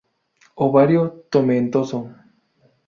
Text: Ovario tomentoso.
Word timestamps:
Ovario 0.65 1.01
tomentoso. 1.29 1.99